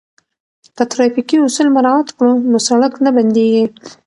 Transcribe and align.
که 0.75 0.83
ترافیکي 0.93 1.37
اصول 1.45 1.67
مراعات 1.75 2.09
کړو 2.17 2.31
نو 2.51 2.57
سړک 2.67 2.93
نه 3.05 3.09
بندیږي. 3.15 3.65